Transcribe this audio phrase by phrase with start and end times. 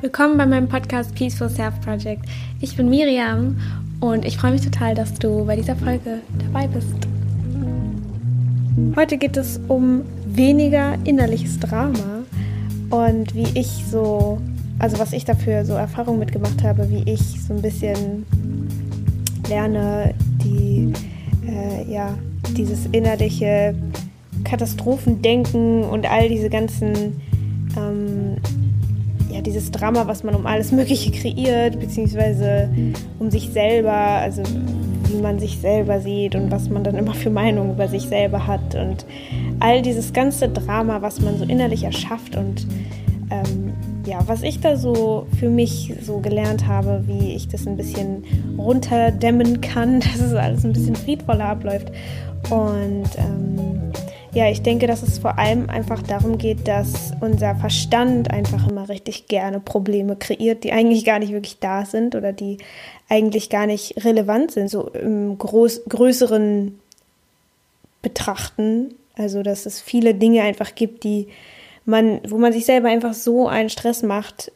[0.00, 2.24] Willkommen bei meinem Podcast Peaceful Self Project.
[2.60, 3.58] Ich bin Miriam
[3.98, 6.94] und ich freue mich total, dass du bei dieser Folge dabei bist.
[8.94, 12.22] Heute geht es um weniger innerliches Drama
[12.90, 14.40] und wie ich so,
[14.78, 18.24] also was ich dafür so Erfahrungen mitgemacht habe, wie ich so ein bisschen
[19.48, 20.92] lerne, die,
[21.44, 22.16] äh, ja,
[22.56, 23.74] dieses innerliche
[24.44, 27.20] Katastrophendenken und all diese ganzen
[27.76, 28.36] ähm,
[29.48, 32.68] dieses Drama, was man um alles Mögliche kreiert, beziehungsweise
[33.18, 34.42] um sich selber, also
[35.08, 38.46] wie man sich selber sieht und was man dann immer für Meinungen über sich selber
[38.46, 39.06] hat und
[39.58, 42.66] all dieses ganze Drama, was man so innerlich erschafft und
[43.30, 43.72] ähm,
[44.06, 48.24] ja, was ich da so für mich so gelernt habe, wie ich das ein bisschen
[48.58, 51.90] runterdämmen kann, dass es alles ein bisschen friedvoller abläuft.
[52.50, 53.67] Und ähm,
[54.32, 58.88] ja, ich denke, dass es vor allem einfach darum geht, dass unser Verstand einfach immer
[58.88, 62.58] richtig gerne Probleme kreiert, die eigentlich gar nicht wirklich da sind oder die
[63.08, 66.78] eigentlich gar nicht relevant sind, so im groß, größeren
[68.02, 68.94] Betrachten.
[69.16, 71.28] Also, dass es viele Dinge einfach gibt, die
[71.84, 74.52] man, wo man sich selber einfach so einen Stress macht,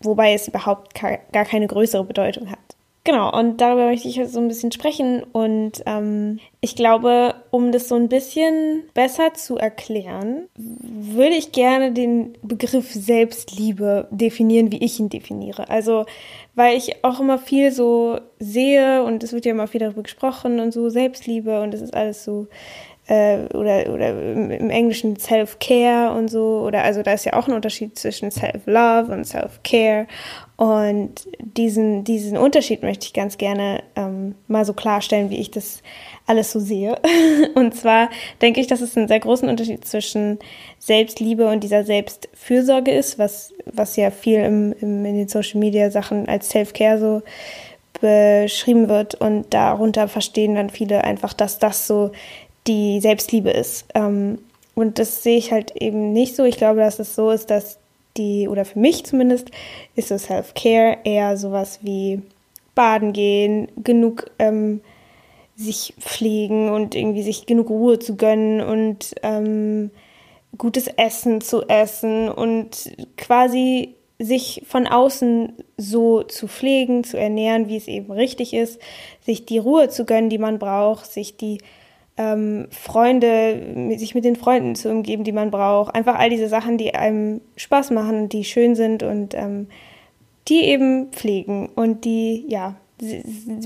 [0.00, 2.58] wobei es überhaupt gar keine größere Bedeutung hat.
[3.04, 5.24] Genau, und darüber möchte ich so ein bisschen sprechen.
[5.24, 11.90] Und ähm, ich glaube, um das so ein bisschen besser zu erklären, würde ich gerne
[11.90, 15.68] den Begriff Selbstliebe definieren, wie ich ihn definiere.
[15.68, 16.06] Also,
[16.54, 20.60] weil ich auch immer viel so sehe und es wird ja immer viel darüber gesprochen
[20.60, 22.46] und so Selbstliebe und es ist alles so
[23.12, 27.52] äh, oder, oder im Englischen Self-Care und so, oder also da ist ja auch ein
[27.52, 30.06] Unterschied zwischen Self-Love und Self-Care.
[30.56, 35.82] Und diesen, diesen Unterschied möchte ich ganz gerne ähm, mal so klarstellen, wie ich das
[36.26, 36.96] alles so sehe.
[37.54, 38.08] Und zwar
[38.40, 40.38] denke ich, dass es einen sehr großen Unterschied zwischen
[40.78, 45.90] Selbstliebe und dieser Selbstfürsorge ist, was, was ja viel im, im, in den Social Media
[45.90, 47.22] Sachen als Self-Care so
[48.00, 49.16] beschrieben wird.
[49.16, 52.12] Und darunter verstehen dann viele einfach, dass das so
[52.66, 53.86] die Selbstliebe ist.
[53.94, 54.38] Ähm,
[54.74, 56.44] und das sehe ich halt eben nicht so.
[56.44, 57.78] Ich glaube, dass es so ist, dass
[58.16, 59.50] die, oder für mich zumindest,
[59.96, 62.22] ist so Self-Care eher sowas wie
[62.74, 64.80] baden gehen, genug ähm,
[65.56, 69.90] sich pflegen und irgendwie sich genug Ruhe zu gönnen und ähm,
[70.56, 77.76] gutes Essen zu essen und quasi sich von außen so zu pflegen, zu ernähren, wie
[77.76, 78.80] es eben richtig ist,
[79.20, 81.58] sich die Ruhe zu gönnen, die man braucht, sich die
[82.16, 85.94] ähm, Freunde, sich mit den Freunden zu umgeben, die man braucht.
[85.94, 89.68] Einfach all diese Sachen, die einem Spaß machen, die schön sind und ähm,
[90.48, 92.76] die eben pflegen und die, ja,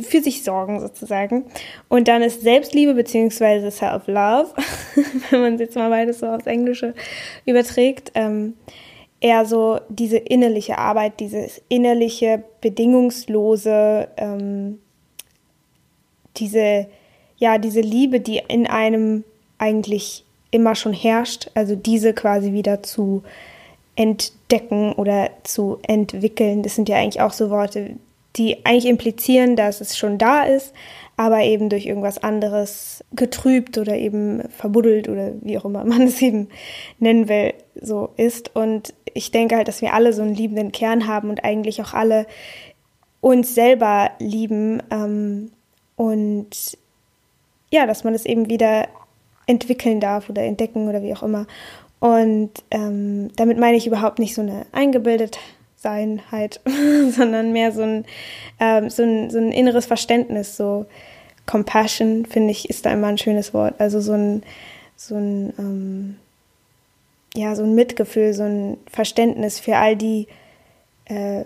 [0.02, 1.44] für sich sorgen sozusagen.
[1.88, 4.54] Und dann ist Selbstliebe beziehungsweise Self-Love,
[5.30, 6.94] wenn man es jetzt mal beides so aufs Englische
[7.44, 8.54] überträgt, ähm,
[9.20, 14.78] eher so diese innerliche Arbeit, dieses innerliche, bedingungslose, ähm,
[16.36, 16.86] diese
[17.38, 19.24] ja, diese Liebe, die in einem
[19.58, 23.22] eigentlich immer schon herrscht, also diese quasi wieder zu
[23.96, 26.62] entdecken oder zu entwickeln.
[26.62, 27.96] Das sind ja eigentlich auch so Worte,
[28.36, 30.72] die eigentlich implizieren, dass es schon da ist,
[31.16, 36.20] aber eben durch irgendwas anderes getrübt oder eben verbuddelt oder wie auch immer man es
[36.20, 36.48] eben
[36.98, 38.54] nennen will, so ist.
[38.54, 41.94] Und ich denke halt, dass wir alle so einen liebenden Kern haben und eigentlich auch
[41.94, 42.26] alle
[43.20, 45.50] uns selber lieben ähm,
[45.96, 46.78] und
[47.76, 48.88] ja, dass man es eben wieder
[49.46, 51.46] entwickeln darf oder entdecken oder wie auch immer.
[52.00, 56.60] Und ähm, damit meine ich überhaupt nicht so eine Eingebildetsein-Halt,
[57.10, 58.04] sondern mehr so ein,
[58.58, 60.86] ähm, so, ein, so ein inneres Verständnis, so
[61.46, 63.74] Compassion, finde ich, ist da immer ein schönes Wort.
[63.78, 64.42] Also so ein,
[64.96, 66.16] so ein, ähm,
[67.34, 70.26] ja, so ein Mitgefühl, so ein Verständnis für all die,
[71.04, 71.44] äh,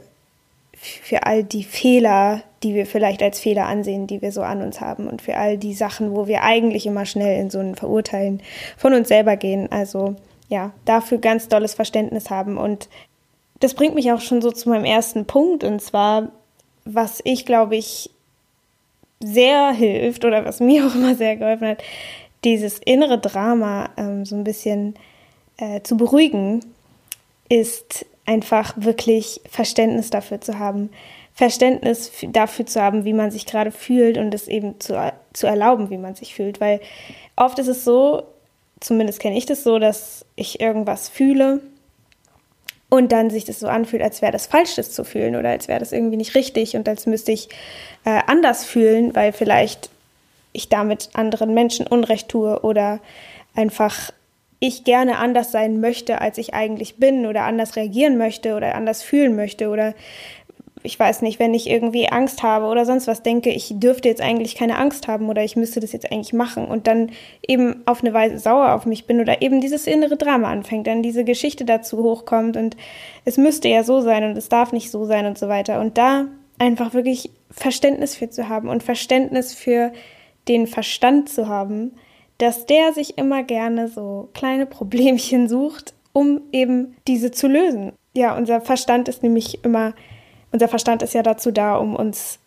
[0.81, 4.81] für all die Fehler, die wir vielleicht als Fehler ansehen, die wir so an uns
[4.81, 8.43] haben und für all die Sachen, wo wir eigentlich immer schnell in so ein Verurteilen
[8.77, 9.71] von uns selber gehen.
[9.71, 10.17] Also
[10.49, 12.89] ja, dafür ganz dolles Verständnis haben und
[13.61, 16.33] das bringt mich auch schon so zu meinem ersten Punkt und zwar,
[16.85, 18.11] was ich glaube ich
[19.21, 21.83] sehr hilft oder was mir auch immer sehr geholfen hat,
[22.43, 24.95] dieses innere Drama ähm, so ein bisschen
[25.59, 26.65] äh, zu beruhigen,
[27.51, 30.91] ist einfach wirklich Verständnis dafür zu haben,
[31.35, 35.91] Verständnis dafür zu haben, wie man sich gerade fühlt und es eben zu, zu erlauben,
[35.91, 36.61] wie man sich fühlt.
[36.61, 36.81] Weil
[37.35, 38.23] oft ist es so,
[38.79, 41.61] zumindest kenne ich das so, dass ich irgendwas fühle
[42.89, 45.67] und dann sich das so anfühlt, als wäre das falsch, das zu fühlen oder als
[45.67, 47.49] wäre das irgendwie nicht richtig und als müsste ich
[48.05, 49.91] äh, anders fühlen, weil vielleicht
[50.53, 53.01] ich damit anderen Menschen Unrecht tue oder
[53.57, 54.13] einfach
[54.61, 59.03] ich gerne anders sein möchte, als ich eigentlich bin oder anders reagieren möchte oder anders
[59.03, 59.95] fühlen möchte oder
[60.83, 64.23] ich weiß nicht, wenn ich irgendwie Angst habe oder sonst was denke, ich dürfte jetzt
[64.23, 67.11] eigentlich keine Angst haben oder ich müsste das jetzt eigentlich machen und dann
[67.47, 71.03] eben auf eine Weise sauer auf mich bin oder eben dieses innere Drama anfängt, dann
[71.03, 72.77] diese Geschichte dazu hochkommt und
[73.25, 75.81] es müsste ja so sein und es darf nicht so sein und so weiter.
[75.81, 76.27] Und da
[76.59, 79.93] einfach wirklich Verständnis für zu haben und Verständnis für
[80.49, 81.93] den Verstand zu haben,
[82.43, 87.93] dass der sich immer gerne so kleine Problemchen sucht, um eben diese zu lösen.
[88.13, 89.95] Ja, unser Verstand ist nämlich immer
[90.53, 92.39] unser Verstand ist ja dazu da, um uns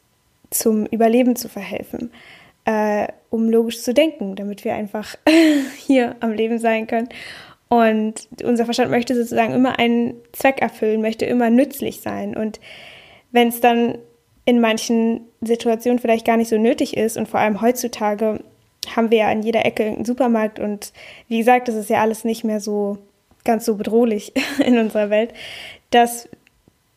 [0.49, 2.11] zum Überleben zu verhelfen,
[2.65, 5.15] äh, um logisch zu denken, damit wir einfach
[5.77, 7.09] hier am Leben sein können.
[7.69, 12.37] Und unser Verstand möchte sozusagen immer einen Zweck erfüllen, möchte immer nützlich sein.
[12.37, 12.59] Und
[13.31, 13.97] wenn es dann
[14.45, 18.43] in manchen Situationen vielleicht gar nicht so nötig ist und vor allem heutzutage
[18.95, 20.93] haben wir ja an jeder Ecke einen Supermarkt und
[21.27, 22.97] wie gesagt, das ist ja alles nicht mehr so
[23.43, 24.33] ganz so bedrohlich
[24.65, 25.33] in unserer Welt,
[25.91, 26.29] dass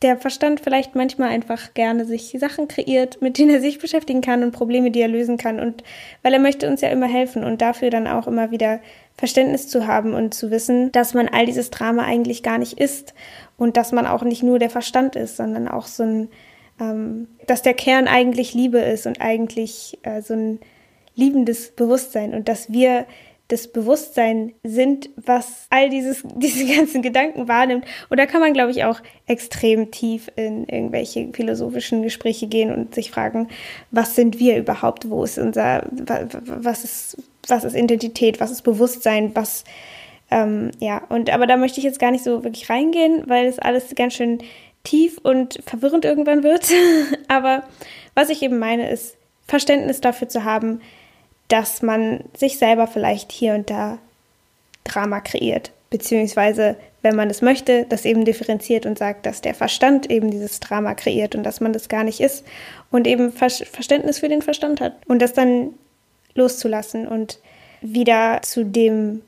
[0.02, 4.43] der Verstand vielleicht manchmal einfach gerne sich Sachen kreiert, mit denen er sich beschäftigen kann
[4.43, 5.58] und Probleme, die er lösen kann.
[5.58, 5.82] Und
[6.22, 8.81] weil er möchte uns ja immer helfen und dafür dann auch immer wieder
[9.16, 13.14] Verständnis zu haben und zu wissen, dass man all dieses Drama eigentlich gar nicht ist
[13.56, 16.28] und dass man auch nicht nur der Verstand ist, sondern auch so ein,
[16.78, 20.60] ähm, dass der Kern eigentlich Liebe ist und eigentlich äh, so ein
[21.16, 23.06] liebendes Bewusstsein und dass wir
[23.48, 27.84] das Bewusstsein sind, was all dieses, diese ganzen Gedanken wahrnimmt.
[28.08, 32.94] Und da kann man, glaube ich, auch extrem tief in irgendwelche philosophischen Gespräche gehen und
[32.94, 33.48] sich fragen,
[33.90, 35.08] was sind wir überhaupt?
[35.08, 37.16] Wo ist unser, was ist,
[37.46, 38.40] was ist Identität?
[38.40, 39.30] Was ist Bewusstsein?
[39.34, 39.64] Was,
[40.30, 43.60] ähm, ja, und aber da möchte ich jetzt gar nicht so wirklich reingehen, weil es
[43.60, 44.38] alles ganz schön
[44.82, 46.69] tief und verwirrend irgendwann wird.
[47.28, 47.62] aber
[48.14, 49.16] was ich eben meine, ist
[49.46, 50.80] Verständnis dafür zu haben,
[51.48, 53.98] dass man sich selber vielleicht hier und da
[54.84, 60.10] Drama kreiert, beziehungsweise wenn man es möchte, das eben differenziert und sagt, dass der Verstand
[60.10, 62.44] eben dieses Drama kreiert und dass man das gar nicht ist
[62.90, 65.75] und eben Verständnis für den Verstand hat und das dann
[66.34, 67.38] loszulassen und
[67.81, 69.22] wieder zu dem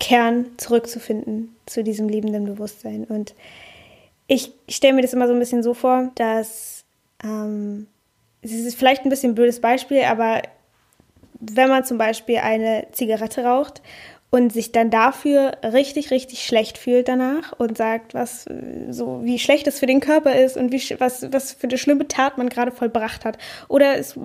[0.00, 3.04] Kern zurückzufinden, zu diesem liebenden Bewusstsein.
[3.04, 3.34] Und
[4.26, 6.84] ich, ich stelle mir das immer so ein bisschen so vor, dass
[7.22, 7.86] ähm,
[8.42, 10.42] es ist vielleicht ein bisschen ein blödes Beispiel, aber
[11.42, 13.82] wenn man zum Beispiel eine Zigarette raucht
[14.34, 18.46] und sich dann dafür richtig, richtig schlecht fühlt danach und sagt, was
[18.88, 22.08] so wie schlecht es für den Körper ist und wie was, was für eine schlimme
[22.08, 23.36] Tat man gerade vollbracht hat.
[23.68, 24.18] Oder es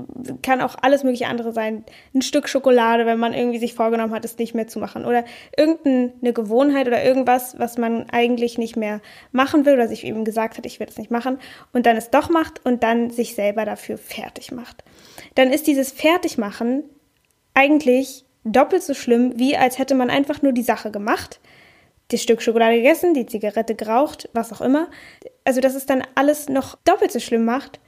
[0.44, 1.84] kann auch alles mögliche andere sein.
[2.16, 5.04] Ein Stück Schokolade, wenn man irgendwie sich vorgenommen hat, es nicht mehr zu machen.
[5.04, 5.26] Oder
[5.58, 9.02] irgendeine Gewohnheit oder irgendwas, was man eigentlich nicht mehr
[9.34, 11.38] machen will oder sich eben gesagt hat, ich will es nicht machen
[11.74, 14.86] und dann es doch macht und dann sich selber dafür fertig macht.
[15.36, 16.86] Dann ist dieses Fertigmachen
[17.58, 21.40] eigentlich doppelt so schlimm, wie als hätte man einfach nur die Sache gemacht,
[22.10, 24.88] das Stück Schokolade gegessen, die Zigarette geraucht, was auch immer.
[25.44, 27.80] Also, dass es dann alles noch doppelt so schlimm macht,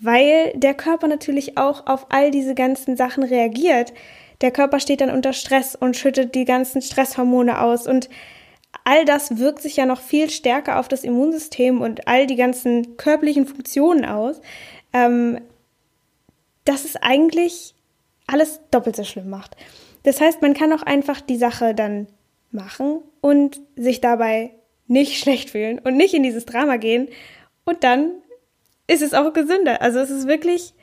[0.00, 3.94] weil der Körper natürlich auch auf all diese ganzen Sachen reagiert.
[4.40, 8.10] Der Körper steht dann unter Stress und schüttet die ganzen Stresshormone aus und
[8.84, 12.96] all das wirkt sich ja noch viel stärker auf das Immunsystem und all die ganzen
[12.96, 14.40] körperlichen Funktionen aus.
[14.92, 15.40] Ähm,
[16.64, 17.75] das ist eigentlich
[18.26, 19.56] alles doppelt so schlimm macht.
[20.02, 22.06] Das heißt, man kann auch einfach die Sache dann
[22.50, 24.52] machen und sich dabei
[24.86, 27.08] nicht schlecht fühlen und nicht in dieses Drama gehen
[27.64, 28.12] und dann
[28.86, 29.82] ist es auch gesünder.
[29.82, 30.74] Also es ist wirklich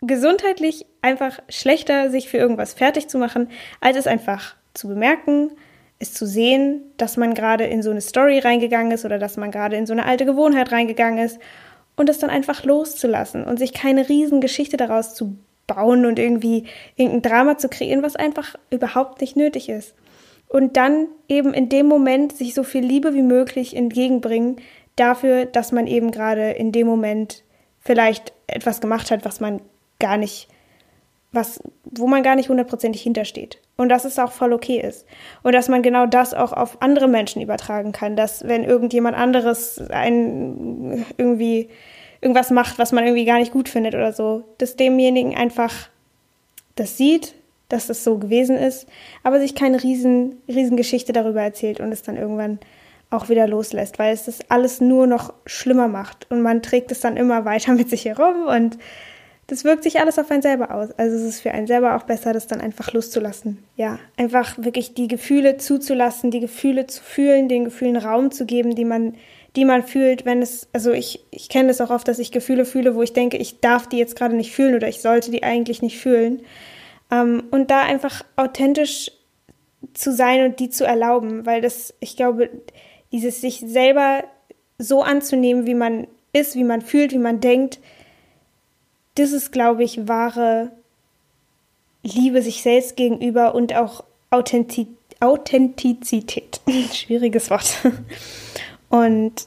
[0.00, 3.48] gesundheitlich einfach schlechter, sich für irgendwas fertig zu machen,
[3.80, 5.50] als es einfach zu bemerken,
[5.98, 9.50] es zu sehen, dass man gerade in so eine Story reingegangen ist oder dass man
[9.50, 11.38] gerade in so eine alte Gewohnheit reingegangen ist
[11.96, 15.36] und es dann einfach loszulassen und sich keine Riesengeschichte daraus zu
[15.74, 16.64] bauen und irgendwie
[16.96, 19.94] irgendein Drama zu kreieren, was einfach überhaupt nicht nötig ist.
[20.48, 24.56] Und dann eben in dem Moment sich so viel Liebe wie möglich entgegenbringen
[24.96, 27.44] dafür, dass man eben gerade in dem Moment
[27.78, 29.62] vielleicht etwas gemacht hat, was man
[30.00, 30.48] gar nicht,
[31.30, 33.60] was, wo man gar nicht hundertprozentig hintersteht.
[33.76, 35.06] Und dass es auch voll okay ist.
[35.44, 38.16] Und dass man genau das auch auf andere Menschen übertragen kann.
[38.16, 41.68] Dass wenn irgendjemand anderes einen irgendwie
[42.20, 45.88] irgendwas macht, was man irgendwie gar nicht gut findet oder so, dass demjenigen einfach
[46.76, 47.34] das sieht,
[47.68, 48.86] dass das so gewesen ist,
[49.22, 52.58] aber sich keine riesen, riesen Geschichte darüber erzählt und es dann irgendwann
[53.10, 57.00] auch wieder loslässt, weil es das alles nur noch schlimmer macht und man trägt es
[57.00, 58.78] dann immer weiter mit sich herum und
[59.46, 60.92] das wirkt sich alles auf einen selber aus.
[60.92, 63.58] Also es ist für einen selber auch besser, das dann einfach loszulassen.
[63.74, 68.76] Ja, einfach wirklich die Gefühle zuzulassen, die Gefühle zu fühlen, den Gefühlen Raum zu geben,
[68.76, 69.14] die man
[69.56, 72.64] die man fühlt, wenn es, also ich, ich kenne das auch oft, dass ich Gefühle
[72.64, 75.42] fühle, wo ich denke, ich darf die jetzt gerade nicht fühlen oder ich sollte die
[75.42, 76.42] eigentlich nicht fühlen.
[77.10, 79.10] Ähm, und da einfach authentisch
[79.94, 82.50] zu sein und die zu erlauben, weil das, ich glaube,
[83.12, 84.24] dieses sich selber
[84.78, 87.80] so anzunehmen, wie man ist, wie man fühlt, wie man denkt,
[89.16, 90.70] das ist, glaube ich, wahre
[92.02, 94.86] Liebe sich selbst gegenüber und auch Authentiz
[95.22, 96.62] Authentizität.
[96.94, 97.76] Schwieriges Wort.
[98.90, 99.46] Und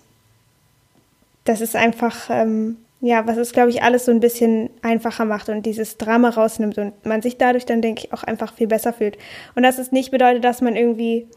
[1.43, 5.50] das ist einfach, ähm, ja, was es, glaube ich, alles so ein bisschen einfacher macht
[5.50, 8.93] und dieses Drama rausnimmt und man sich dadurch dann, denke ich, auch einfach viel besser
[8.93, 9.17] fühlt.
[9.55, 11.27] Und dass es nicht bedeutet, dass man irgendwie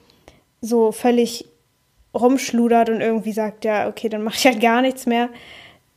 [0.61, 1.47] so völlig
[2.15, 5.29] rumschludert und irgendwie sagt, ja, okay, dann mache ich halt gar nichts mehr.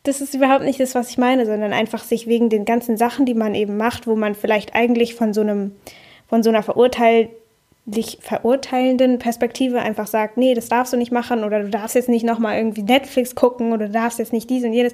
[0.03, 3.27] Das ist überhaupt nicht das, was ich meine, sondern einfach sich wegen den ganzen Sachen,
[3.27, 5.75] die man eben macht, wo man vielleicht eigentlich von so einem,
[6.27, 6.63] von so einer
[7.89, 12.10] verurteillich verurteilenden Perspektive einfach sagt, nee, das darfst du nicht machen oder du darfst jetzt
[12.10, 14.93] nicht nochmal irgendwie Netflix gucken oder du darfst jetzt nicht dies und jenes.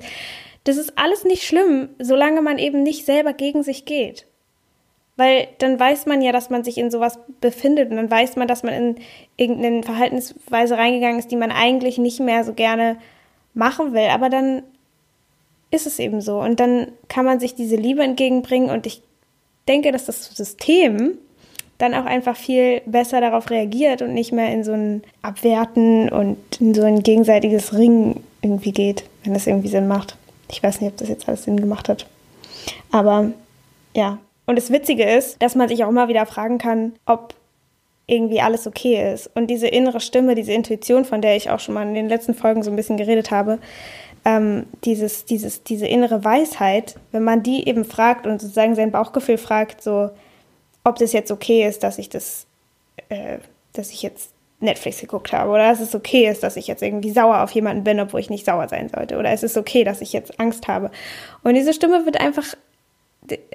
[0.63, 4.25] Das ist alles nicht schlimm, solange man eben nicht selber gegen sich geht.
[5.17, 8.47] Weil dann weiß man ja, dass man sich in sowas befindet und dann weiß man,
[8.47, 8.95] dass man in
[9.37, 12.97] irgendeine Verhaltensweise reingegangen ist, die man eigentlich nicht mehr so gerne
[13.53, 14.09] machen will.
[14.09, 14.63] Aber dann
[15.71, 16.39] ist es eben so.
[16.39, 19.01] Und dann kann man sich diese Liebe entgegenbringen und ich
[19.67, 21.17] denke, dass das System
[21.77, 26.37] dann auch einfach viel besser darauf reagiert und nicht mehr in so ein Abwerten und
[26.59, 30.17] in so ein gegenseitiges Ringen irgendwie geht, wenn das irgendwie Sinn macht.
[30.49, 32.05] Ich weiß nicht, ob das jetzt alles Sinn gemacht hat.
[32.91, 33.31] Aber
[33.95, 37.33] ja, und das Witzige ist, dass man sich auch immer wieder fragen kann, ob
[38.07, 39.29] irgendwie alles okay ist.
[39.35, 42.35] Und diese innere Stimme, diese Intuition, von der ich auch schon mal in den letzten
[42.35, 43.59] Folgen so ein bisschen geredet habe,
[44.23, 49.37] ähm, dieses, dieses, diese innere Weisheit, wenn man die eben fragt und sozusagen sein Bauchgefühl
[49.37, 50.09] fragt, so,
[50.85, 52.47] ob das jetzt okay ist, dass ich das,
[53.09, 53.39] äh,
[53.73, 57.11] dass ich jetzt Netflix geguckt habe oder dass es okay ist, dass ich jetzt irgendwie
[57.11, 59.99] sauer auf jemanden bin, obwohl ich nicht sauer sein sollte oder es ist okay, dass
[59.99, 60.91] ich jetzt Angst habe.
[61.43, 62.55] Und diese Stimme wird einfach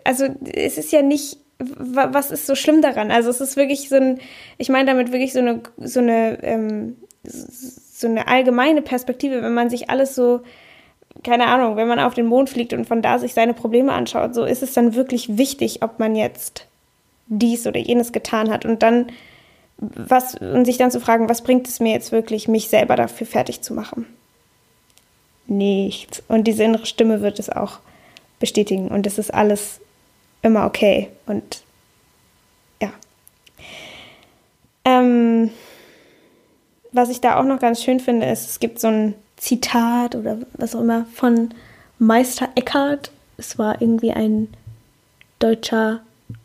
[0.05, 3.11] also es ist ja nicht, was ist so schlimm daran?
[3.11, 4.19] Also es ist wirklich so ein,
[4.59, 9.69] ich meine damit wirklich so eine, so eine, ähm, so eine allgemeine Perspektive, wenn man
[9.69, 10.41] sich alles so,
[11.23, 14.35] keine Ahnung, wenn man auf den Mond fliegt und von da sich seine Probleme anschaut,
[14.35, 16.67] so ist es dann wirklich wichtig, ob man jetzt
[17.31, 19.07] dies oder jenes getan hat und dann
[19.79, 23.27] was und sich dann zu fragen, was bringt es mir jetzt wirklich, mich selber dafür
[23.27, 24.05] fertig zu machen?
[25.47, 26.23] Nichts.
[26.29, 27.79] Und diese innere Stimme wird es auch
[28.39, 29.81] bestätigen und es ist alles
[30.43, 31.63] immer okay und
[32.81, 32.93] ja.
[34.85, 35.51] Ähm,
[36.93, 40.39] was ich da auch noch ganz schön finde, ist, es gibt so ein Zitat oder
[40.55, 41.55] was auch immer von
[41.99, 43.11] Meister Eckhart.
[43.37, 44.49] Es war irgendwie ein
[45.39, 46.01] deutscher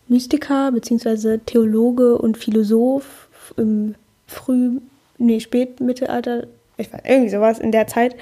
[0.08, 1.40] Mystiker bzw.
[1.46, 3.96] Theologe und Philosoph im
[4.28, 4.80] früh,
[5.18, 6.48] nee, Spätmittelalter,
[6.78, 8.16] ich weiß, irgendwie sowas in der Zeit.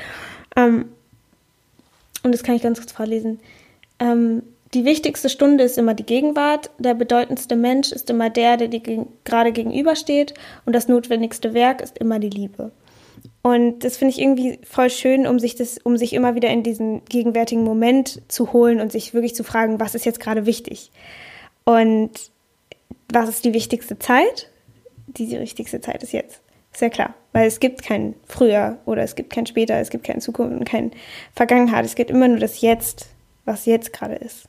[0.56, 0.86] Ähm,
[2.24, 3.40] und das kann ich ganz kurz vorlesen.
[4.00, 8.70] Ähm, die wichtigste Stunde ist immer die Gegenwart, der bedeutendste Mensch ist immer der, der
[8.70, 10.34] dir gerade gegenübersteht
[10.66, 12.72] und das notwendigste Werk ist immer die Liebe.
[13.44, 16.64] Und das finde ich irgendwie voll schön, um sich das, um sich immer wieder in
[16.64, 20.92] diesen gegenwärtigen Moment zu holen und sich wirklich zu fragen, was ist jetzt gerade wichtig?
[21.66, 22.12] Und
[23.12, 24.50] was ist die wichtigste Zeit?
[25.08, 26.42] Die, die wichtigste Zeit ist jetzt.
[26.72, 30.06] Ist ja klar, weil es gibt kein früher oder es gibt kein später, es gibt
[30.06, 30.92] keine Zukunft und kein
[31.36, 31.86] Vergangenheit.
[31.86, 33.14] Es gibt immer nur das Jetzt
[33.46, 34.48] was jetzt gerade ist.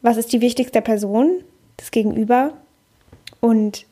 [0.00, 1.42] Was ist die wichtigste Person?
[1.76, 2.56] Das Gegenüber.
[3.40, 3.86] Und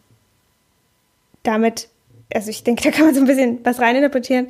[1.42, 1.88] damit,
[2.32, 4.48] also ich denke, da kann man so ein bisschen was reininterpretieren.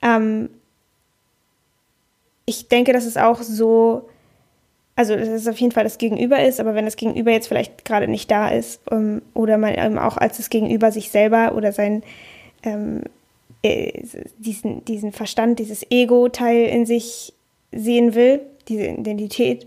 [0.00, 0.50] Ähm,
[2.44, 4.08] ich denke, dass es auch so,
[4.94, 7.84] also dass es auf jeden Fall das Gegenüber ist, aber wenn das Gegenüber jetzt vielleicht
[7.84, 11.72] gerade nicht da ist ähm, oder man eben auch als das Gegenüber sich selber oder
[11.72, 12.02] sein
[12.62, 13.02] ähm,
[13.62, 14.02] äh,
[14.38, 17.32] diesen, diesen Verstand, dieses Ego-Teil in sich
[17.70, 19.66] sehen will, diese Identität,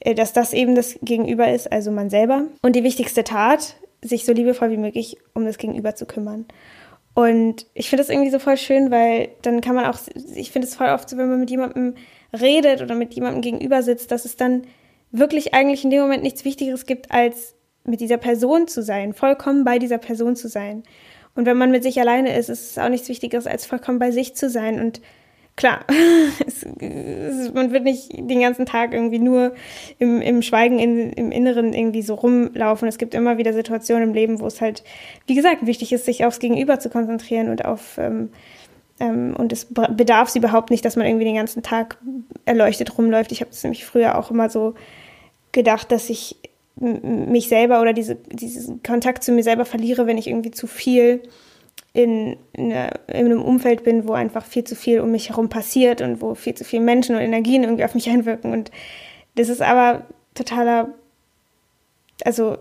[0.00, 2.46] äh, dass das eben das Gegenüber ist, also man selber.
[2.62, 6.46] Und die wichtigste Tat, sich so liebevoll wie möglich um das Gegenüber zu kümmern.
[7.14, 9.98] Und ich finde das irgendwie so voll schön, weil dann kann man auch,
[10.36, 11.94] ich finde es voll oft so, wenn man mit jemandem
[12.32, 14.62] redet oder mit jemandem gegenüber sitzt, dass es dann
[15.10, 17.54] wirklich eigentlich in dem Moment nichts Wichtigeres gibt, als
[17.84, 20.82] mit dieser Person zu sein, vollkommen bei dieser Person zu sein.
[21.34, 24.10] Und wenn man mit sich alleine ist, ist es auch nichts Wichtigeres, als vollkommen bei
[24.10, 25.00] sich zu sein und
[25.58, 25.84] klar,
[26.46, 29.54] es, es, man wird nicht den ganzen Tag irgendwie nur
[29.98, 32.88] im, im Schweigen in, im Inneren irgendwie so rumlaufen.
[32.88, 34.84] Es gibt immer wieder Situationen im Leben, wo es halt,
[35.26, 38.30] wie gesagt, wichtig ist, sich aufs Gegenüber zu konzentrieren und auf ähm,
[39.00, 41.98] und es bedarf es überhaupt nicht, dass man irgendwie den ganzen Tag
[42.44, 43.30] erleuchtet rumläuft.
[43.30, 44.74] Ich habe es nämlich früher auch immer so
[45.52, 46.36] gedacht, dass ich
[46.80, 51.22] mich selber oder diese, diesen Kontakt zu mir selber verliere, wenn ich irgendwie zu viel
[51.92, 56.00] in, in, in, einem Umfeld bin, wo einfach viel zu viel um mich herum passiert
[56.00, 58.52] und wo viel zu viele Menschen und Energien irgendwie auf mich einwirken.
[58.52, 58.70] Und
[59.34, 60.02] das ist aber
[60.34, 60.88] totaler,
[62.24, 62.58] also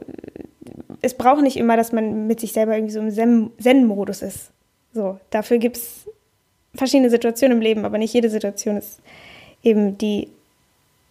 [1.02, 4.52] es braucht nicht immer, dass man mit sich selber irgendwie so im Zen-Modus ist.
[4.94, 6.07] So, dafür gibt es
[6.78, 9.00] verschiedene Situationen im Leben, aber nicht jede Situation ist
[9.64, 10.30] eben die,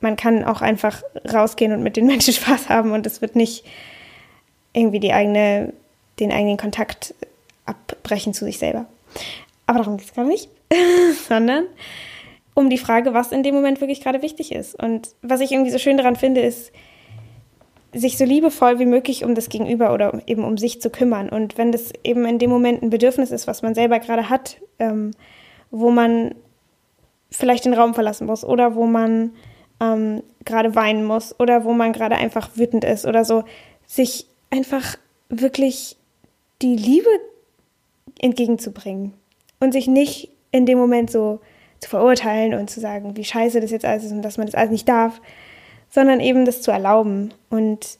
[0.00, 3.64] man kann auch einfach rausgehen und mit den Menschen Spaß haben und es wird nicht
[4.72, 5.72] irgendwie die eigene,
[6.20, 7.14] den eigenen Kontakt
[7.64, 8.86] abbrechen zu sich selber.
[9.66, 10.48] Aber darum geht es gar nicht,
[11.28, 11.64] sondern
[12.54, 14.74] um die Frage, was in dem Moment wirklich gerade wichtig ist.
[14.74, 16.72] Und was ich irgendwie so schön daran finde, ist,
[17.92, 21.28] sich so liebevoll wie möglich um das Gegenüber oder eben um sich zu kümmern.
[21.28, 24.56] Und wenn das eben in dem Moment ein Bedürfnis ist, was man selber gerade hat,
[24.78, 25.12] ähm,
[25.70, 26.34] wo man
[27.30, 29.32] vielleicht den Raum verlassen muss oder wo man
[29.80, 33.44] ähm, gerade weinen muss oder wo man gerade einfach wütend ist oder so,
[33.86, 34.96] sich einfach
[35.28, 35.96] wirklich
[36.62, 37.10] die Liebe
[38.18, 39.12] entgegenzubringen
[39.60, 41.40] und sich nicht in dem Moment so
[41.80, 44.54] zu verurteilen und zu sagen, wie scheiße das jetzt alles ist und dass man das
[44.54, 45.20] alles nicht darf,
[45.90, 47.98] sondern eben das zu erlauben und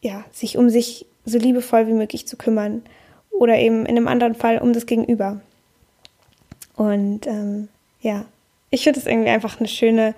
[0.00, 2.82] ja, sich um sich so liebevoll wie möglich zu kümmern
[3.30, 5.40] oder eben in einem anderen Fall um das Gegenüber.
[6.76, 7.68] Und ähm,
[8.00, 8.24] ja,
[8.70, 10.14] ich finde es irgendwie einfach eine schöne,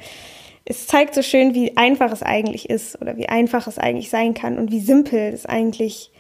[0.65, 4.35] es zeigt so schön, wie einfach es eigentlich ist oder wie einfach es eigentlich sein
[4.35, 6.11] kann und wie simpel es eigentlich,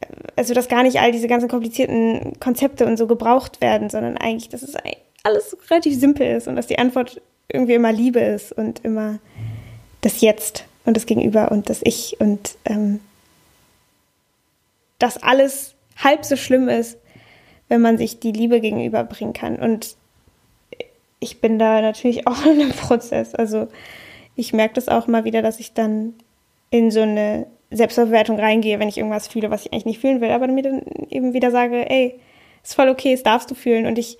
[0.00, 0.06] äh,
[0.36, 4.48] also dass gar nicht all diese ganzen komplizierten Konzepte und so gebraucht werden, sondern eigentlich,
[4.48, 4.74] dass es
[5.22, 9.18] alles relativ simpel ist und dass die Antwort irgendwie immer Liebe ist und immer
[10.00, 13.00] das Jetzt und das Gegenüber und das Ich und ähm,
[14.98, 16.98] dass alles halb so schlimm ist,
[17.68, 19.56] wenn man sich die Liebe gegenüberbringen kann.
[19.56, 19.96] Und
[21.20, 23.34] ich bin da natürlich auch in einem Prozess.
[23.34, 23.68] Also
[24.36, 26.14] ich merke das auch mal wieder, dass ich dann
[26.70, 30.30] in so eine Selbstverwertung reingehe, wenn ich irgendwas fühle, was ich eigentlich nicht fühlen will,
[30.30, 32.18] aber mir dann eben wieder sage, ey,
[32.62, 33.86] ist voll okay, es darfst du fühlen.
[33.86, 34.18] Und ich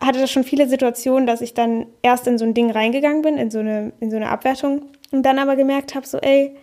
[0.00, 3.36] hatte da schon viele Situationen, dass ich dann erst in so ein Ding reingegangen bin,
[3.36, 6.56] in so eine, in so eine Abwertung und dann aber gemerkt habe, so, ey,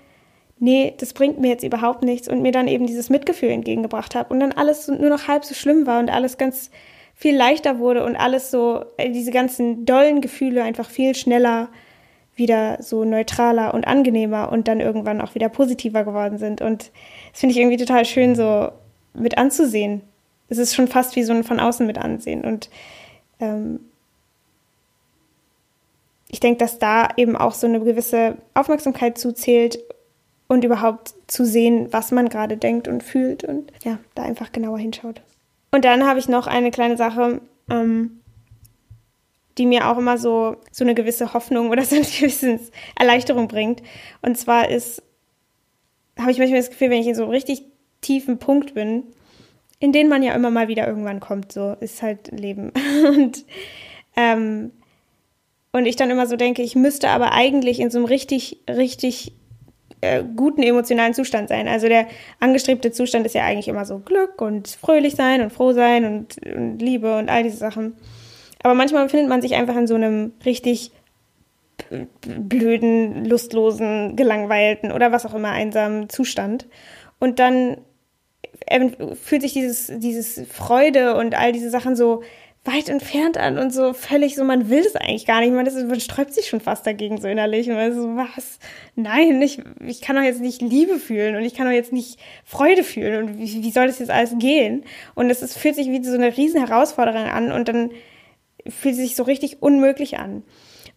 [0.61, 4.31] nee, das bringt mir jetzt überhaupt nichts und mir dann eben dieses Mitgefühl entgegengebracht habe
[4.31, 6.69] und dann alles nur noch halb so schlimm war und alles ganz
[7.15, 11.69] viel leichter wurde und alles so, äh, diese ganzen dollen Gefühle einfach viel schneller
[12.35, 16.61] wieder so neutraler und angenehmer und dann irgendwann auch wieder positiver geworden sind.
[16.61, 16.91] Und
[17.31, 18.69] das finde ich irgendwie total schön so
[19.13, 20.01] mit anzusehen.
[20.47, 22.43] Es ist schon fast wie so ein von außen mit ansehen.
[22.43, 22.69] Und
[23.39, 23.79] ähm,
[26.29, 29.79] ich denke, dass da eben auch so eine gewisse Aufmerksamkeit zuzählt
[30.51, 34.79] und überhaupt zu sehen, was man gerade denkt und fühlt und ja, da einfach genauer
[34.79, 35.21] hinschaut.
[35.71, 38.19] Und dann habe ich noch eine kleine Sache, ähm,
[39.57, 42.59] die mir auch immer so, so eine gewisse Hoffnung oder so eine gewisse
[42.99, 43.81] Erleichterung bringt.
[44.21, 45.01] Und zwar ist,
[46.19, 47.63] habe ich manchmal das Gefühl, wenn ich in so einem richtig
[48.01, 49.03] tiefen Punkt bin,
[49.79, 51.53] in den man ja immer mal wieder irgendwann kommt.
[51.53, 52.73] So ist halt Leben.
[53.07, 53.45] Und,
[54.17, 54.73] ähm,
[55.71, 59.31] und ich dann immer so denke, ich müsste aber eigentlich in so einem richtig, richtig
[60.01, 61.67] äh, guten emotionalen Zustand sein.
[61.67, 62.07] Also der
[62.39, 66.37] angestrebte Zustand ist ja eigentlich immer so Glück und fröhlich sein und froh sein und,
[66.45, 67.95] und Liebe und all diese Sachen.
[68.63, 70.91] Aber manchmal befindet man sich einfach in so einem richtig
[72.21, 76.67] blöden, lustlosen, gelangweilten oder was auch immer einsamen Zustand.
[77.19, 77.77] Und dann
[79.21, 82.21] fühlt sich dieses, dieses Freude und all diese Sachen so
[82.63, 85.51] weit entfernt an und so völlig so, man will das eigentlich gar nicht.
[85.51, 88.59] Man, das, man sträubt sich schon fast dagegen so innerlich und man ist so, was?
[88.95, 92.19] Nein, ich, ich kann doch jetzt nicht Liebe fühlen und ich kann doch jetzt nicht
[92.45, 94.83] Freude fühlen und wie, wie soll das jetzt alles gehen?
[95.15, 97.89] Und es ist, fühlt sich wie so eine riesen Herausforderung an und dann
[98.67, 100.43] fühlt sich so richtig unmöglich an.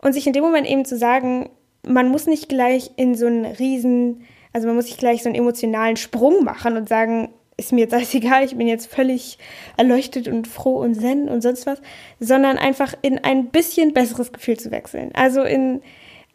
[0.03, 1.49] Und sich in dem Moment eben zu sagen,
[1.87, 5.37] man muss nicht gleich in so einen riesen, also man muss nicht gleich so einen
[5.37, 9.39] emotionalen Sprung machen und sagen, ist mir jetzt alles egal, ich bin jetzt völlig
[9.77, 11.81] erleuchtet und froh und zen und sonst was,
[12.21, 15.11] sondern einfach in ein bisschen besseres Gefühl zu wechseln.
[15.15, 15.83] Also in,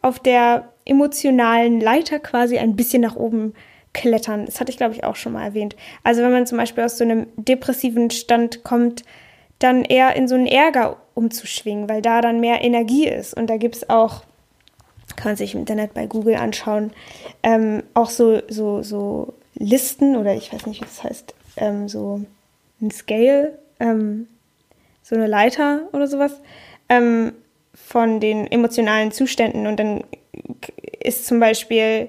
[0.02, 3.54] auf der emotionalen Leiter quasi ein bisschen nach oben
[3.92, 4.46] klettern.
[4.46, 5.76] Das hatte ich, glaube ich, auch schon mal erwähnt.
[6.04, 9.04] Also wenn man zum Beispiel aus so einem depressiven Stand kommt,
[9.58, 13.36] dann eher in so einen Ärger umzuschwingen, weil da dann mehr Energie ist.
[13.36, 14.22] Und da gibt es auch,
[15.16, 16.92] kann man sich im Internet bei Google anschauen,
[17.42, 22.22] ähm, auch so, so, so Listen oder ich weiß nicht, wie das heißt, ähm, so
[22.80, 24.28] ein Scale, ähm,
[25.02, 26.40] so eine Leiter oder sowas
[26.88, 27.32] ähm,
[27.74, 29.66] von den emotionalen Zuständen.
[29.66, 30.04] Und dann
[31.00, 32.08] ist zum Beispiel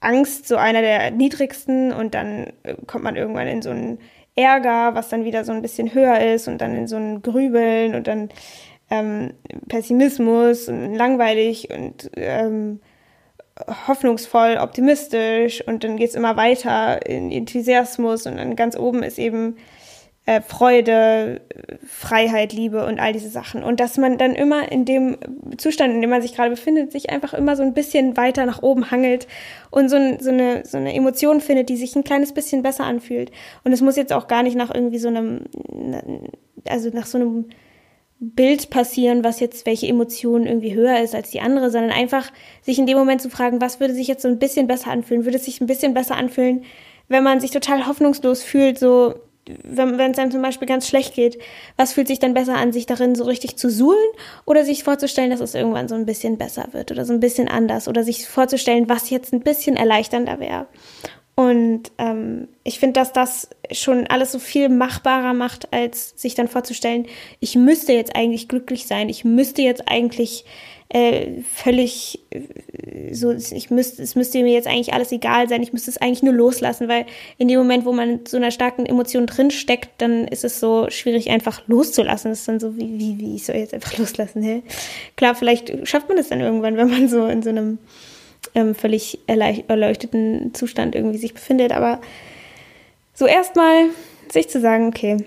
[0.00, 2.52] Angst so einer der niedrigsten und dann
[2.86, 3.98] kommt man irgendwann in so einen
[4.34, 7.94] Ärger, was dann wieder so ein bisschen höher ist und dann in so ein Grübeln
[7.94, 8.30] und dann
[8.90, 9.34] ähm,
[9.68, 12.80] Pessimismus und langweilig und ähm,
[13.86, 19.18] hoffnungsvoll, optimistisch und dann geht es immer weiter in Enthusiasmus und dann ganz oben ist
[19.18, 19.56] eben
[20.26, 21.40] äh, Freude,
[21.84, 23.64] Freiheit, Liebe und all diese Sachen.
[23.64, 25.16] Und dass man dann immer in dem
[25.56, 28.62] Zustand, in dem man sich gerade befindet, sich einfach immer so ein bisschen weiter nach
[28.62, 29.26] oben hangelt
[29.70, 32.84] und so, ein, so, eine, so eine Emotion findet, die sich ein kleines bisschen besser
[32.84, 33.32] anfühlt.
[33.64, 35.46] Und es muss jetzt auch gar nicht nach irgendwie so einem,
[36.68, 37.46] also nach so einem
[38.22, 42.30] Bild passieren, was jetzt welche Emotion irgendwie höher ist als die andere, sondern einfach
[42.60, 45.24] sich in dem Moment zu fragen, was würde sich jetzt so ein bisschen besser anfühlen?
[45.24, 46.64] Würde es sich ein bisschen besser anfühlen,
[47.08, 49.14] wenn man sich total hoffnungslos fühlt, so
[49.64, 51.38] wenn es einem zum Beispiel ganz schlecht geht,
[51.76, 53.98] was fühlt sich dann besser an, sich darin so richtig zu suhlen
[54.44, 57.48] oder sich vorzustellen, dass es irgendwann so ein bisschen besser wird oder so ein bisschen
[57.48, 60.66] anders oder sich vorzustellen, was jetzt ein bisschen erleichternder wäre.
[61.40, 66.48] Und ähm, ich finde, dass das schon alles so viel machbarer macht, als sich dann
[66.48, 67.06] vorzustellen,
[67.40, 70.44] ich müsste jetzt eigentlich glücklich sein, ich müsste jetzt eigentlich
[70.90, 75.72] äh, völlig äh, so, ich müsste, es müsste mir jetzt eigentlich alles egal sein, ich
[75.72, 77.06] müsste es eigentlich nur loslassen, weil
[77.38, 80.60] in dem Moment, wo man in so einer starken Emotion drin steckt, dann ist es
[80.60, 82.32] so schwierig, einfach loszulassen.
[82.32, 84.62] Das ist dann so, wie, wie, wie, ich soll jetzt einfach loslassen, hä?
[85.16, 87.78] Klar, vielleicht schafft man das dann irgendwann, wenn man so in so einem
[88.54, 92.00] ähm, völlig erleuchteten Zustand irgendwie sich befindet, aber
[93.14, 93.90] so erstmal
[94.30, 95.18] sich zu sagen, okay,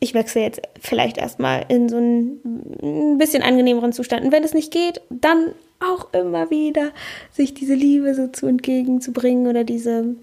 [0.00, 2.40] ich wechsle jetzt vielleicht erstmal in so einen
[2.82, 4.24] ein bisschen angenehmeren Zustand.
[4.24, 6.90] Und wenn es nicht geht, dann auch immer wieder
[7.30, 10.16] sich diese Liebe so zu entgegenzubringen oder diese,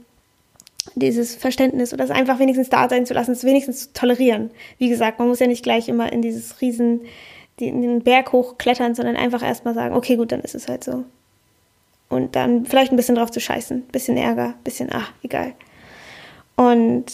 [0.95, 4.51] dieses Verständnis oder es einfach wenigstens da sein zu lassen, es wenigstens zu tolerieren.
[4.77, 7.01] Wie gesagt, man muss ja nicht gleich immer in dieses riesen,
[7.57, 11.05] in den Berg hochklettern, sondern einfach erstmal sagen, okay, gut, dann ist es halt so.
[12.09, 15.53] Und dann vielleicht ein bisschen drauf zu scheißen, bisschen Ärger, bisschen, ach, egal.
[16.55, 17.05] Und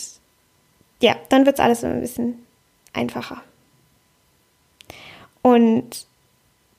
[1.02, 2.46] ja, dann wird es alles so ein bisschen
[2.94, 3.44] einfacher.
[5.42, 6.08] Und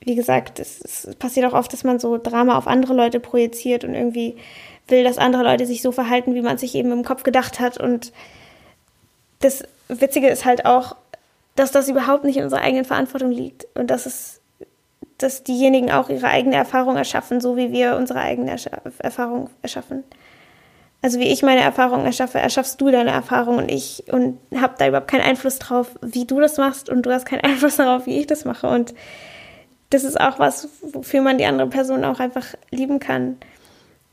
[0.01, 3.83] wie gesagt, es, es, passiert auch oft, dass man so Drama auf andere Leute projiziert
[3.83, 4.37] und irgendwie
[4.87, 7.77] will, dass andere Leute sich so verhalten, wie man sich eben im Kopf gedacht hat.
[7.77, 8.11] Und
[9.39, 10.95] das Witzige ist halt auch,
[11.55, 14.39] dass das überhaupt nicht in unserer eigenen Verantwortung liegt und dass es,
[15.17, 18.55] dass diejenigen auch ihre eigene Erfahrung erschaffen, so wie wir unsere eigene
[18.99, 20.03] Erfahrung erschaffen.
[21.01, 24.87] Also wie ich meine Erfahrungen erschaffe, erschaffst du deine Erfahrung und ich und habe da
[24.87, 28.19] überhaupt keinen Einfluss drauf, wie du das machst und du hast keinen Einfluss darauf, wie
[28.19, 28.67] ich das mache.
[28.67, 28.93] Und
[29.89, 33.37] das ist auch was, wofür man die andere Person auch einfach lieben kann,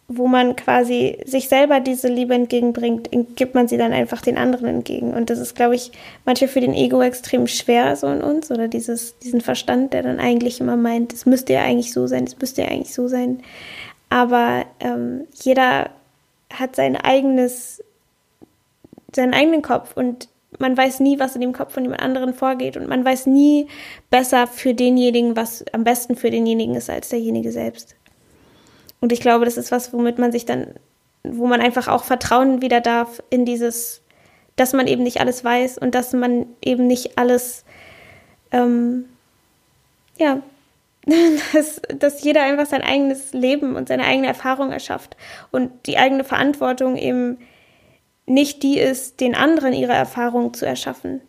[0.06, 4.66] wo man quasi sich selber diese Liebe entgegenbringt, gibt man sie dann einfach den anderen
[4.66, 5.92] entgegen und das ist, glaube ich,
[6.26, 10.20] manchmal für den Ego extrem schwer so in uns oder dieses diesen Verstand, der dann
[10.20, 13.40] eigentlich immer meint, es müsste ja eigentlich so sein, es müsste ja eigentlich so sein,
[14.10, 15.90] aber ähm, jeder
[16.52, 17.82] hat sein eigenes,
[19.14, 22.76] seinen eigenen Kopf und man weiß nie, was in dem Kopf von jemand anderen vorgeht
[22.76, 23.66] und man weiß nie
[24.10, 27.96] besser für denjenigen, was am besten für denjenigen ist als derjenige selbst.
[29.04, 30.76] Und ich glaube, das ist was, womit man sich dann,
[31.24, 34.00] wo man einfach auch Vertrauen wieder darf in dieses,
[34.56, 37.66] dass man eben nicht alles weiß und dass man eben nicht alles,
[38.50, 39.04] ähm,
[40.16, 40.40] ja,
[41.52, 45.18] dass, dass jeder einfach sein eigenes Leben und seine eigene Erfahrung erschafft
[45.52, 47.36] und die eigene Verantwortung eben
[48.24, 51.20] nicht die ist, den anderen ihre Erfahrung zu erschaffen,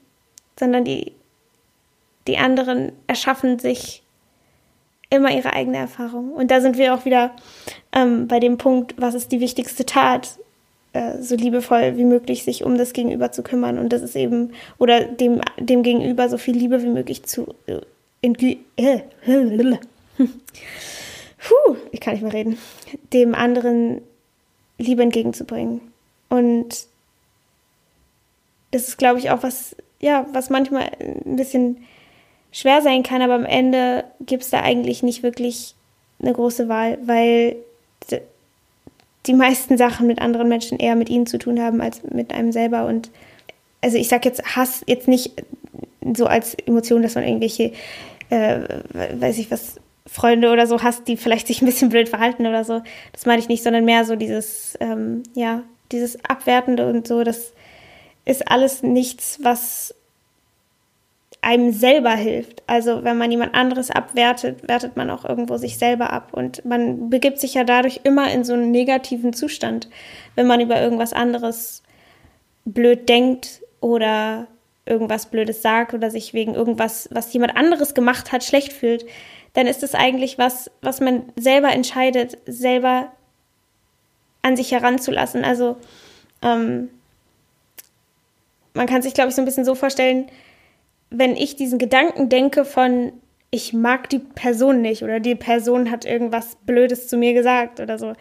[0.57, 1.11] sondern die,
[2.25, 4.04] die anderen erschaffen sich
[5.15, 6.31] immer ihre eigene Erfahrung.
[6.31, 7.31] Und da sind wir auch wieder
[7.93, 10.37] ähm, bei dem Punkt, was ist die wichtigste Tat,
[10.93, 13.77] äh, so liebevoll wie möglich sich um das Gegenüber zu kümmern.
[13.77, 17.81] Und das ist eben, oder dem, dem Gegenüber so viel Liebe wie möglich zu, äh,
[18.77, 19.01] äh,
[20.17, 22.57] Puh, ich kann nicht mehr reden,
[23.13, 24.01] dem anderen
[24.77, 25.81] Liebe entgegenzubringen.
[26.29, 26.87] Und
[28.71, 31.77] das ist, glaube ich, auch was, ja, was manchmal ein bisschen
[32.55, 35.75] schwer sein kann, aber am Ende gibt es da eigentlich nicht wirklich
[36.21, 37.57] eine große Wahl, weil
[39.25, 42.53] die meisten Sachen mit anderen Menschen eher mit ihnen zu tun haben als mit einem
[42.53, 42.85] selber.
[42.85, 43.11] Und
[43.81, 45.33] also ich sage jetzt Hass jetzt nicht
[46.15, 47.73] so als Emotion, dass man irgendwelche
[48.29, 48.59] äh,
[48.93, 49.75] weiß ich was,
[50.07, 52.81] Freunde oder so hast, die vielleicht sich ein bisschen blöd verhalten oder so.
[53.11, 57.53] Das meine ich nicht, sondern mehr so dieses, ähm, ja, dieses Abwertende und so, das
[58.23, 59.95] ist alles nichts, was
[61.45, 62.63] einem selber hilft.
[62.65, 66.29] Also wenn man jemand anderes abwertet, wertet man auch irgendwo sich selber ab.
[66.33, 69.87] Und man begibt sich ja dadurch immer in so einen negativen Zustand,
[70.33, 71.83] wenn man über irgendwas anderes
[72.65, 74.47] blöd denkt oder
[74.87, 79.05] irgendwas Blödes sagt oder sich wegen irgendwas, was jemand anderes gemacht hat, schlecht fühlt,
[79.53, 83.11] dann ist es eigentlich was, was man selber entscheidet, selber
[84.41, 85.45] an sich heranzulassen.
[85.45, 85.77] Also
[86.41, 86.89] ähm,
[88.73, 90.25] man kann sich, glaube ich, so ein bisschen so vorstellen,
[91.09, 93.13] wenn ich diesen Gedanken denke von,
[93.51, 97.97] ich mag die Person nicht oder die Person hat irgendwas Blödes zu mir gesagt oder
[97.97, 98.13] so,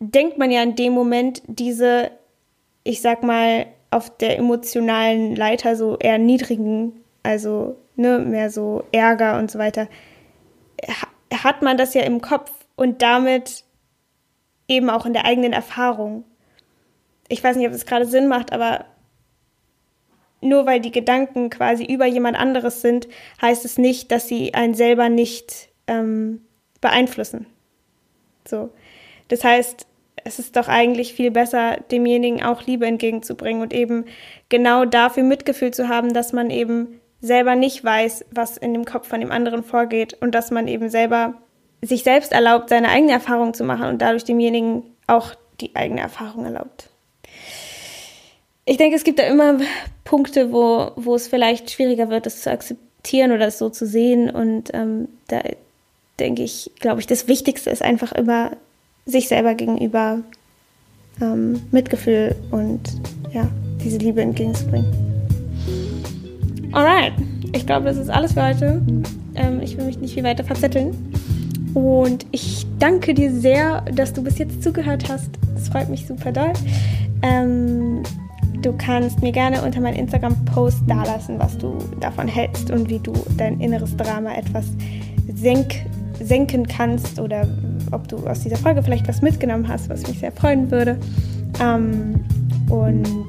[0.00, 2.10] denkt man ja in dem Moment diese,
[2.84, 9.38] ich sag mal, auf der emotionalen Leiter so eher niedrigen, also ne, mehr so Ärger
[9.38, 9.88] und so weiter,
[11.32, 13.64] hat man das ja im Kopf und damit
[14.68, 16.24] eben auch in der eigenen Erfahrung.
[17.28, 18.84] Ich weiß nicht, ob es gerade Sinn macht, aber
[20.40, 23.08] nur weil die Gedanken quasi über jemand anderes sind,
[23.42, 26.42] heißt es nicht, dass sie einen selber nicht ähm,
[26.80, 27.46] beeinflussen.
[28.46, 28.70] So.
[29.28, 29.86] Das heißt,
[30.24, 34.04] es ist doch eigentlich viel besser, demjenigen auch Liebe entgegenzubringen und eben
[34.48, 39.08] genau dafür Mitgefühl zu haben, dass man eben selber nicht weiß, was in dem Kopf
[39.08, 41.34] von dem anderen vorgeht und dass man eben selber
[41.82, 46.44] sich selbst erlaubt, seine eigene Erfahrung zu machen und dadurch demjenigen auch die eigene Erfahrung
[46.44, 46.90] erlaubt.
[48.68, 49.58] Ich denke, es gibt da immer
[50.04, 54.28] Punkte, wo, wo es vielleicht schwieriger wird, das zu akzeptieren oder es so zu sehen.
[54.28, 55.40] Und ähm, da
[56.18, 58.50] denke ich, glaube ich, das Wichtigste ist einfach immer
[59.06, 60.20] sich selber gegenüber
[61.22, 62.80] ähm, Mitgefühl und
[63.32, 63.48] ja,
[63.82, 64.92] diese Liebe entgegenzubringen.
[66.72, 67.14] Alright,
[67.54, 68.82] ich glaube, das ist alles für heute.
[69.34, 70.94] Ähm, ich will mich nicht viel weiter verzetteln.
[71.72, 75.30] Und ich danke dir sehr, dass du bis jetzt zugehört hast.
[75.54, 76.52] Das freut mich super doll.
[77.22, 78.02] Ähm,
[78.62, 83.12] du kannst mir gerne unter meinen Instagram-Post dalassen, was du davon hältst und wie du
[83.36, 84.66] dein inneres Drama etwas
[85.34, 85.74] senk,
[86.20, 87.46] senken kannst oder
[87.92, 90.98] ob du aus dieser Folge vielleicht was mitgenommen hast, was mich sehr freuen würde.
[91.62, 92.24] Ähm,
[92.68, 93.28] und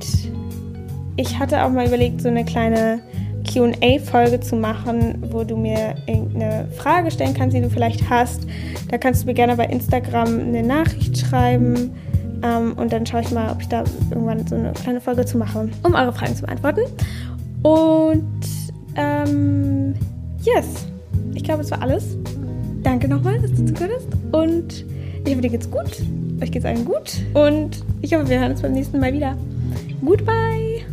[1.15, 3.01] ich hatte auch mal überlegt, so eine kleine
[3.47, 8.45] QA-Folge zu machen, wo du mir irgendeine Frage stellen kannst, die du vielleicht hast.
[8.89, 11.91] Da kannst du mir gerne bei Instagram eine Nachricht schreiben.
[12.43, 15.38] Ähm, und dann schaue ich mal, ob ich da irgendwann so eine kleine Folge zu
[15.38, 16.82] mache, um eure Fragen zu beantworten.
[17.63, 18.23] Und
[18.95, 19.93] ähm,
[20.41, 20.86] yes,
[21.34, 22.17] ich glaube, es war alles.
[22.84, 24.34] Danke nochmal, dass du zugehört hast.
[24.34, 24.86] Und
[25.25, 26.02] ich hoffe, dir geht's gut.
[26.41, 27.21] Euch geht's allen gut.
[27.34, 29.36] Und ich hoffe, wir hören uns beim nächsten Mal wieder.
[30.04, 30.88] Goodbye!